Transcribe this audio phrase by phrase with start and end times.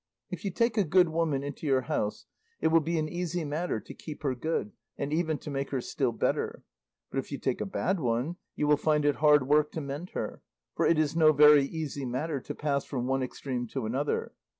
[0.31, 2.25] If you take a good woman into your house
[2.59, 5.79] it will be an easy matter to keep her good, and even to make her
[5.79, 6.63] still better;
[7.11, 10.09] but if you take a bad one you will find it hard work to mend
[10.15, 10.41] her,
[10.75, 14.33] for it is no very easy matter to pass from one extreme to another.